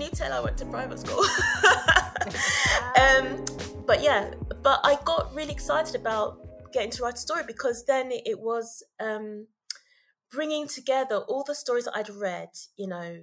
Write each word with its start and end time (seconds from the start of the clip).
can 0.00 0.08
you 0.08 0.16
tell 0.16 0.32
I 0.32 0.40
went 0.40 0.56
to 0.56 0.64
private 0.64 0.98
school? 0.98 1.22
um, 2.98 3.44
but 3.86 4.02
yeah, 4.02 4.30
but 4.62 4.80
I 4.82 4.96
got 5.04 5.34
really 5.34 5.52
excited 5.52 5.94
about 5.94 6.38
getting 6.72 6.90
to 6.92 7.02
write 7.02 7.14
a 7.14 7.18
story 7.18 7.42
because 7.46 7.84
then 7.84 8.10
it 8.10 8.40
was 8.40 8.82
um, 8.98 9.46
bringing 10.32 10.66
together 10.66 11.16
all 11.16 11.44
the 11.46 11.54
stories 11.54 11.84
that 11.84 11.94
I'd 11.94 12.08
read, 12.08 12.48
you 12.78 12.86
know, 12.86 13.20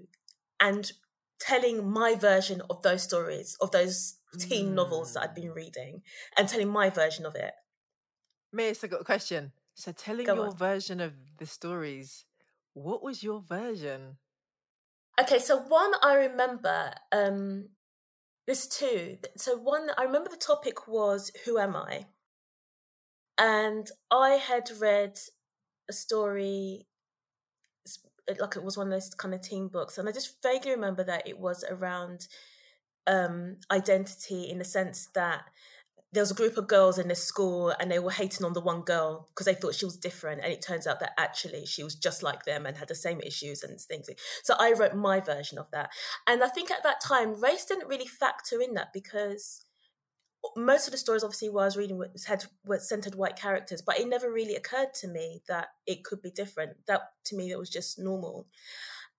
and 0.60 0.92
telling 1.40 1.90
my 1.90 2.14
version 2.14 2.62
of 2.70 2.84
those 2.84 3.02
stories, 3.02 3.58
of 3.60 3.72
those 3.72 4.18
teen 4.38 4.68
mm. 4.68 4.74
novels 4.74 5.16
that 5.16 5.24
I'd 5.24 5.36
been 5.36 5.46
mm. 5.46 5.56
reading, 5.56 6.04
and 6.38 6.48
telling 6.48 6.70
my 6.70 6.92
version 6.92 7.26
of 7.26 7.34
it. 7.34 7.54
Miss, 8.54 8.84
I 8.84 8.88
got 8.88 9.02
a 9.02 9.06
question. 9.06 9.52
So, 9.74 9.92
telling 9.94 10.28
Go 10.28 10.36
your 10.36 10.48
on. 10.50 10.56
version 10.56 11.00
of 11.00 11.14
the 11.40 11.48
stories, 11.48 12.26
what 12.74 13.02
was 13.02 13.24
your 13.24 13.42
version? 13.42 14.18
Okay, 15.20 15.40
so 15.40 15.58
one 15.58 15.92
I 16.04 16.14
remember, 16.16 16.94
um, 17.12 17.70
there's 18.48 18.68
two. 18.68 19.18
So 19.38 19.58
one 19.58 19.90
I 19.98 20.04
remember 20.04 20.30
the 20.30 20.38
topic 20.38 20.88
was 20.88 21.32
Who 21.46 21.60
Am 21.60 21.76
I? 21.76 22.08
And 23.40 23.90
I 24.12 24.32
had 24.32 24.70
read 24.80 25.18
a 25.90 25.94
story 25.94 26.88
like 28.40 28.56
it 28.56 28.64
was 28.64 28.78
one 28.78 28.88
of 28.88 28.92
those 28.92 29.14
kind 29.16 29.34
of 29.34 29.42
teen 29.42 29.68
books 29.70 29.98
and 29.98 30.08
I 30.08 30.12
just 30.12 30.42
vaguely 30.44 30.72
remember 30.72 31.04
that 31.04 31.28
it 31.28 31.40
was 31.40 31.64
around 31.70 32.28
um 33.08 33.58
identity 33.72 34.50
in 34.50 34.58
the 34.60 34.66
sense 34.66 35.10
that 35.16 35.44
there 36.14 36.22
was 36.22 36.32
a 36.32 36.36
group 36.36 36.58
of 36.58 36.68
girls 36.68 36.98
in 36.98 37.10
this 37.10 37.24
school 37.24 37.74
and 37.80 37.92
they 37.92 38.00
were 38.00 38.12
hating 38.12 38.46
on 38.46 38.54
the 38.54 38.62
one 38.62 38.82
girl 38.82 39.28
because 39.30 39.46
they 39.46 39.54
thought 39.54 39.76
she 39.76 39.86
was 39.86 39.98
different 39.98 40.42
and 40.42 40.52
it 40.54 40.64
turns 40.66 40.88
out 40.88 41.00
that 41.00 41.12
actually 41.18 41.66
she 41.66 41.84
was 41.84 41.96
just 41.96 42.24
like 42.24 42.46
them 42.46 42.66
and 42.66 42.78
had 42.78 42.88
the 42.88 42.96
same 42.96 43.20
issues 43.22 43.62
and 43.64 43.80
things 43.82 44.08
so 44.44 44.56
i 44.60 44.72
wrote 44.72 44.96
my 44.96 45.20
version 45.20 45.58
of 45.58 45.70
that. 45.72 45.90
And 46.26 46.44
i 46.44 46.48
think 46.48 46.72
at 46.72 46.84
that 46.84 47.02
time 47.02 47.42
race 47.42 47.66
didn't 47.66 47.90
really 47.90 48.08
factor 48.08 48.62
in 48.62 48.74
that 48.76 48.94
because 48.94 49.66
most 50.56 50.88
of 50.88 50.92
the 50.92 50.98
stories 50.98 51.24
obviously 51.24 51.50
while 51.50 51.64
i 51.64 51.68
was 51.68 51.76
reading 51.78 51.98
was 51.98 52.26
had 52.26 52.46
were 52.66 52.80
centered 52.80 53.16
white 53.16 53.36
characters 53.36 53.82
but 53.82 54.00
it 54.00 54.08
never 54.08 54.32
really 54.32 54.56
occurred 54.56 54.94
to 54.94 55.08
me 55.08 55.42
that 55.48 55.68
it 55.86 56.04
could 56.04 56.22
be 56.22 56.32
different. 56.32 56.74
That 56.88 57.02
to 57.26 57.36
me 57.36 57.52
it 57.52 57.60
was 57.60 57.70
just 57.70 58.00
normal. 58.00 58.48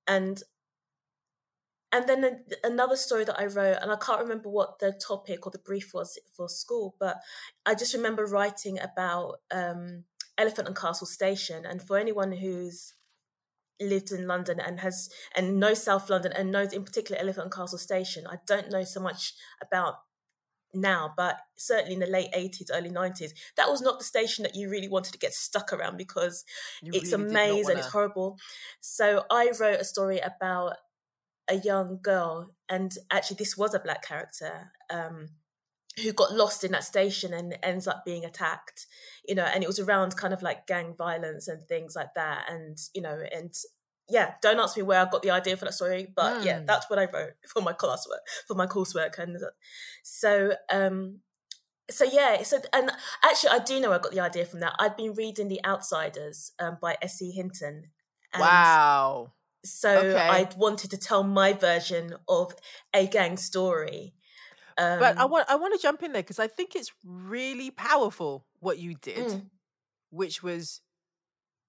And 0.06 0.42
and 1.92 2.08
then 2.08 2.44
another 2.62 2.96
story 2.96 3.24
that 3.24 3.40
I 3.40 3.46
wrote, 3.46 3.78
and 3.80 3.90
I 3.90 3.96
can't 3.96 4.20
remember 4.20 4.50
what 4.50 4.78
the 4.78 4.92
topic 4.92 5.46
or 5.46 5.50
the 5.50 5.58
brief 5.58 5.94
was 5.94 6.18
for 6.34 6.48
school, 6.48 6.94
but 7.00 7.16
I 7.64 7.74
just 7.74 7.94
remember 7.94 8.26
writing 8.26 8.78
about 8.78 9.36
um, 9.50 10.04
Elephant 10.36 10.68
and 10.68 10.76
Castle 10.76 11.06
Station. 11.06 11.64
And 11.64 11.82
for 11.82 11.96
anyone 11.96 12.32
who's 12.32 12.92
lived 13.80 14.12
in 14.12 14.26
London 14.26 14.60
and 14.60 14.80
has 14.80 15.08
and 15.34 15.60
knows 15.60 15.82
South 15.82 16.10
London 16.10 16.32
and 16.32 16.50
knows 16.50 16.72
in 16.72 16.84
particular 16.84 17.20
Elephant 17.20 17.44
and 17.44 17.54
Castle 17.54 17.78
Station, 17.78 18.26
I 18.26 18.36
don't 18.46 18.70
know 18.70 18.84
so 18.84 19.00
much 19.00 19.32
about 19.62 19.94
now, 20.74 21.14
but 21.16 21.40
certainly 21.56 21.94
in 21.94 22.00
the 22.00 22.06
late 22.06 22.30
80s, 22.36 22.68
early 22.72 22.90
90s, 22.90 23.32
that 23.56 23.70
was 23.70 23.80
not 23.80 23.98
the 23.98 24.04
station 24.04 24.42
that 24.42 24.54
you 24.54 24.68
really 24.68 24.88
wanted 24.88 25.12
to 25.12 25.18
get 25.18 25.32
stuck 25.32 25.72
around 25.72 25.96
because 25.96 26.44
you 26.82 26.92
it's 26.94 27.12
really 27.12 27.24
a 27.24 27.32
maze 27.32 27.64
wanna... 27.64 27.68
and 27.70 27.78
it's 27.78 27.88
horrible. 27.88 28.36
So 28.80 29.24
I 29.30 29.52
wrote 29.58 29.80
a 29.80 29.84
story 29.84 30.18
about 30.18 30.74
a 31.48 31.56
young 31.56 31.98
girl, 32.02 32.54
and 32.68 32.92
actually 33.10 33.36
this 33.36 33.56
was 33.56 33.74
a 33.74 33.80
black 33.80 34.06
character 34.06 34.72
um, 34.90 35.28
who 36.02 36.12
got 36.12 36.32
lost 36.32 36.64
in 36.64 36.72
that 36.72 36.84
station 36.84 37.32
and 37.32 37.58
ends 37.62 37.86
up 37.86 38.04
being 38.04 38.24
attacked. 38.24 38.86
You 39.26 39.34
know, 39.34 39.44
and 39.44 39.62
it 39.62 39.66
was 39.66 39.80
around 39.80 40.16
kind 40.16 40.32
of 40.32 40.42
like 40.42 40.66
gang 40.66 40.94
violence 40.96 41.48
and 41.48 41.62
things 41.66 41.94
like 41.96 42.14
that, 42.14 42.44
and 42.48 42.78
you 42.94 43.02
know, 43.02 43.18
and 43.32 43.52
yeah, 44.08 44.34
don't 44.40 44.60
ask 44.60 44.76
me 44.76 44.82
where 44.82 45.00
I 45.00 45.10
got 45.10 45.22
the 45.22 45.30
idea 45.30 45.56
for 45.56 45.66
that 45.66 45.74
story, 45.74 46.08
but 46.14 46.40
mm. 46.40 46.44
yeah, 46.44 46.60
that's 46.66 46.88
what 46.88 46.98
I 46.98 47.06
wrote 47.12 47.32
for 47.52 47.62
my 47.62 47.72
coursework 47.72 48.24
for 48.46 48.54
my 48.54 48.66
coursework, 48.66 49.18
and 49.18 49.38
so 50.02 50.52
um, 50.72 51.20
so 51.90 52.04
yeah, 52.04 52.42
so 52.42 52.60
and 52.72 52.90
actually, 53.24 53.50
I 53.50 53.58
do 53.60 53.80
know 53.80 53.92
I 53.92 53.98
got 53.98 54.12
the 54.12 54.20
idea 54.20 54.44
from 54.44 54.60
that. 54.60 54.74
I'd 54.78 54.96
been 54.96 55.14
reading 55.14 55.48
The 55.48 55.64
Outsiders 55.64 56.52
um, 56.58 56.78
by 56.80 56.96
S.E. 57.00 57.30
Hinton. 57.30 57.84
wow. 58.38 59.32
So 59.64 59.90
okay. 59.90 60.18
I 60.18 60.48
wanted 60.56 60.90
to 60.90 60.96
tell 60.96 61.24
my 61.24 61.52
version 61.52 62.14
of 62.28 62.54
a 62.94 63.06
gang 63.06 63.36
story. 63.36 64.14
Um, 64.78 65.00
but 65.00 65.18
I 65.18 65.24
um 65.24 65.30
want 65.30 65.50
I 65.50 65.56
want 65.56 65.74
to 65.74 65.82
jump 65.82 66.02
in 66.02 66.12
there 66.12 66.22
because 66.22 66.38
I 66.38 66.46
think 66.46 66.76
it's 66.76 66.92
really 67.04 67.70
powerful 67.70 68.46
what 68.60 68.78
you 68.78 68.94
did, 68.94 69.26
mm. 69.26 69.46
which 70.10 70.42
was 70.42 70.80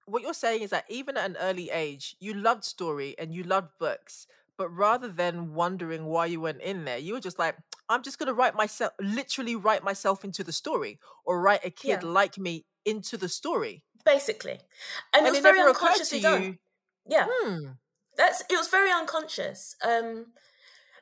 what 0.05 0.21
you're 0.21 0.33
saying 0.33 0.61
is 0.61 0.69
that 0.69 0.85
even 0.89 1.17
at 1.17 1.29
an 1.29 1.37
early 1.39 1.69
age, 1.71 2.15
you 2.19 2.33
loved 2.33 2.63
story 2.63 3.15
and 3.17 3.33
you 3.33 3.43
loved 3.43 3.69
books, 3.79 4.27
but 4.57 4.69
rather 4.69 5.07
than 5.07 5.53
wondering 5.53 6.05
why 6.05 6.25
you 6.27 6.41
went 6.41 6.61
in 6.61 6.85
there, 6.85 6.97
you 6.97 7.13
were 7.13 7.19
just 7.19 7.39
like, 7.39 7.55
I'm 7.87 8.03
just 8.03 8.19
gonna 8.19 8.33
write 8.33 8.55
myself, 8.55 8.93
literally 9.01 9.55
write 9.55 9.83
myself 9.83 10.23
into 10.23 10.43
the 10.43 10.51
story, 10.51 10.99
or 11.25 11.41
write 11.41 11.65
a 11.65 11.71
kid 11.71 12.03
yeah. 12.03 12.09
like 12.09 12.37
me 12.37 12.65
into 12.85 13.17
the 13.17 13.29
story. 13.29 13.83
Basically, 14.05 14.59
and, 15.13 15.25
and 15.25 15.27
it 15.27 15.29
was 15.31 15.39
it 15.39 15.43
very 15.43 15.59
unconsciously 15.61 16.21
done. 16.21 16.59
Yeah. 17.09 17.25
Hmm. 17.29 17.65
That's 18.17 18.41
it 18.41 18.57
was 18.57 18.69
very 18.69 18.91
unconscious. 18.91 19.75
Um 19.85 20.27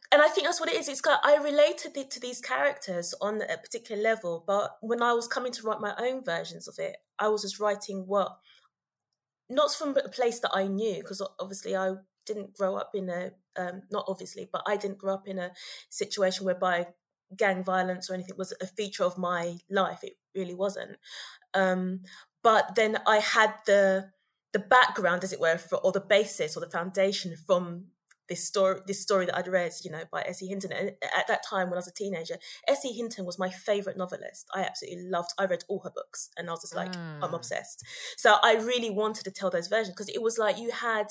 and 0.09 0.21
I 0.21 0.29
think 0.29 0.47
that's 0.47 0.59
what 0.59 0.69
it 0.69 0.75
is. 0.75 0.87
It's 0.87 1.01
got 1.01 1.19
I 1.23 1.35
related 1.35 1.97
it 1.97 2.09
to 2.11 2.19
these 2.19 2.39
characters 2.39 3.13
on 3.21 3.41
a 3.41 3.57
particular 3.57 4.01
level, 4.01 4.43
but 4.47 4.77
when 4.81 5.01
I 5.01 5.13
was 5.13 5.27
coming 5.27 5.51
to 5.53 5.63
write 5.63 5.81
my 5.81 5.93
own 5.99 6.23
versions 6.23 6.67
of 6.67 6.75
it, 6.79 6.97
I 7.19 7.27
was 7.27 7.41
just 7.41 7.59
writing 7.59 8.05
what 8.07 8.37
not 9.49 9.73
from 9.73 9.95
a 9.97 10.09
place 10.09 10.39
that 10.39 10.51
I 10.53 10.67
knew, 10.67 10.97
because 11.01 11.21
obviously 11.39 11.75
I 11.75 11.95
didn't 12.25 12.55
grow 12.55 12.75
up 12.75 12.91
in 12.93 13.09
a 13.09 13.31
um, 13.57 13.81
not 13.91 14.05
obviously, 14.07 14.47
but 14.51 14.61
I 14.67 14.77
didn't 14.77 14.99
grow 14.99 15.15
up 15.15 15.27
in 15.27 15.39
a 15.39 15.51
situation 15.89 16.45
whereby 16.45 16.87
gang 17.35 17.63
violence 17.63 18.09
or 18.09 18.13
anything 18.13 18.37
was 18.37 18.53
a 18.61 18.67
feature 18.67 19.03
of 19.03 19.17
my 19.17 19.57
life. 19.69 19.99
It 20.03 20.13
really 20.35 20.55
wasn't. 20.55 20.97
Um, 21.53 22.01
but 22.43 22.75
then 22.75 22.97
I 23.05 23.17
had 23.17 23.53
the 23.65 24.11
the 24.53 24.59
background, 24.59 25.23
as 25.23 25.33
it 25.33 25.39
were, 25.39 25.57
for, 25.57 25.77
or 25.77 25.91
the 25.91 25.99
basis 26.01 26.55
or 26.55 26.61
the 26.61 26.69
foundation 26.69 27.35
from 27.45 27.87
this 28.27 28.45
story 28.45 28.81
this 28.85 29.01
story 29.01 29.25
that 29.25 29.37
I'd 29.37 29.47
read, 29.47 29.71
you 29.83 29.91
know, 29.91 30.03
by 30.11 30.21
S.E. 30.23 30.47
Hinton. 30.47 30.71
And 30.71 30.91
at 31.17 31.27
that 31.27 31.45
time 31.47 31.69
when 31.69 31.75
I 31.75 31.79
was 31.79 31.87
a 31.87 31.93
teenager, 31.93 32.37
S.E. 32.67 32.93
Hinton 32.93 33.25
was 33.25 33.39
my 33.39 33.49
favorite 33.49 33.97
novelist. 33.97 34.49
I 34.53 34.63
absolutely 34.63 35.09
loved 35.09 35.31
I 35.37 35.45
read 35.45 35.63
all 35.67 35.79
her 35.79 35.91
books 35.93 36.29
and 36.37 36.49
I 36.49 36.51
was 36.51 36.61
just 36.61 36.75
like, 36.75 36.93
mm. 36.93 37.19
I'm 37.21 37.33
obsessed. 37.33 37.85
So 38.17 38.35
I 38.43 38.55
really 38.55 38.89
wanted 38.89 39.23
to 39.25 39.31
tell 39.31 39.49
those 39.49 39.67
versions 39.67 39.95
because 39.95 40.09
it 40.09 40.21
was 40.21 40.37
like 40.37 40.57
you 40.57 40.71
had 40.71 41.07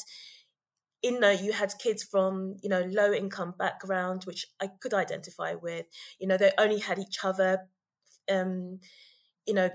in 1.02 1.20
there 1.20 1.32
you 1.32 1.52
had 1.52 1.72
kids 1.78 2.02
from, 2.02 2.56
you 2.62 2.68
know, 2.68 2.82
low 2.90 3.12
income 3.12 3.54
background, 3.58 4.24
which 4.24 4.46
I 4.60 4.68
could 4.80 4.94
identify 4.94 5.54
with. 5.54 5.86
You 6.18 6.26
know, 6.26 6.36
they 6.36 6.52
only 6.58 6.80
had 6.80 6.98
each 6.98 7.18
other. 7.22 7.68
Um, 8.30 8.80
you 9.46 9.54
know, 9.54 9.70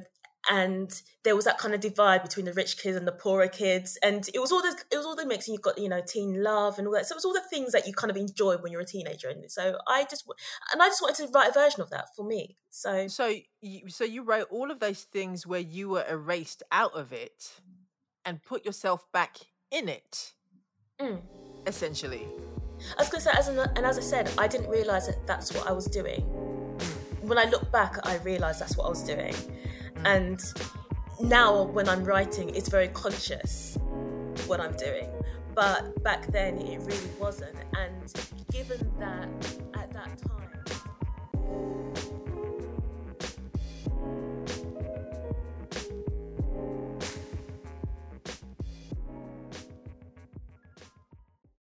and 0.51 1.01
there 1.23 1.34
was 1.34 1.45
that 1.45 1.57
kind 1.57 1.73
of 1.73 1.79
divide 1.79 2.23
between 2.23 2.45
the 2.45 2.51
rich 2.51 2.78
kids 2.78 2.97
and 2.97 3.07
the 3.07 3.13
poorer 3.13 3.47
kids. 3.47 3.97
And 4.03 4.29
it 4.34 4.39
was 4.39 4.51
all 4.51 4.62
the 4.62 4.75
it 4.91 4.97
was 4.97 5.06
all 5.06 5.16
the 5.16 5.25
mix 5.25 5.47
and 5.47 5.53
you've 5.53 5.62
got 5.62 5.78
you 5.78 5.88
know 5.88 6.01
teen 6.06 6.44
love 6.44 6.78
and 6.78 6.85
all 6.88 6.94
that. 6.94 7.06
So 7.06 7.13
it 7.13 7.16
was 7.16 7.23
all 7.23 7.34
the 7.34 7.41
things 7.50 7.72
that 7.72 7.88
you 7.88 7.94
kind 7.94 8.12
of 8.12 8.17
enjoy 8.17 8.57
when 8.57 8.69
you're 8.69 8.81
a 8.81 8.85
teenager. 8.85 9.29
And 9.29 9.50
so 9.50 9.78
i 9.88 10.03
just 10.09 10.29
and 10.73 10.81
i 10.81 10.88
just 10.89 11.01
wanted 11.01 11.25
to 11.25 11.31
write 11.31 11.50
a 11.50 11.53
version 11.53 11.79
of 11.79 11.89
that 11.91 12.13
for 12.17 12.25
me. 12.25 12.57
So 12.69 13.07
so 13.07 13.34
you, 13.62 13.88
so 13.88 14.03
you 14.03 14.23
wrote 14.23 14.47
all 14.51 14.72
of 14.72 14.81
those 14.81 15.03
things 15.03 15.47
where 15.47 15.62
you 15.62 15.88
were 15.88 16.06
erased 16.09 16.63
out 16.69 16.94
of 16.95 17.13
it 17.13 17.62
and 18.25 18.44
put 18.44 18.66
yourself 18.66 19.06
back 19.13 19.38
in 19.72 19.88
it 19.88 20.33
mm. 21.00 21.22
essentially. 21.66 22.28
I 22.97 23.01
was 23.03 23.09
going 23.09 23.22
to 23.23 23.29
say 23.29 23.38
as 23.38 23.47
an, 23.47 23.59
and 23.78 23.85
as 23.85 23.97
i 23.97 24.01
said 24.01 24.29
i 24.38 24.47
didn't 24.47 24.69
realize 24.69 25.07
that 25.07 25.25
that's 25.25 25.53
what 25.53 25.66
i 25.66 25.72
was 25.72 25.85
doing. 25.85 26.19
When 27.22 27.38
i 27.38 27.45
look 27.45 27.72
back 27.72 27.95
i 28.03 28.18
realized 28.18 28.59
that's 28.59 28.75
what 28.75 28.88
i 28.88 28.89
was 28.89 29.03
doing 29.03 29.35
and 30.06 30.41
now 31.19 31.63
when 31.63 31.88
I'm 31.88 32.03
writing, 32.03 32.56
it's 32.56 32.69
very 32.69 32.88
conscious 32.89 33.77
what 34.48 34.59
I'm 34.59 34.74
doing. 34.74 35.09
But 35.53 36.01
back 36.03 36.27
then, 36.27 36.57
it 36.59 36.80
really 36.80 37.12
wasn't. 37.19 37.56
And 37.77 38.13
given 38.51 38.92
that 39.00 39.30